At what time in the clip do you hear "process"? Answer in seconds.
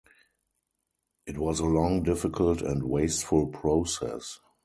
3.45-4.39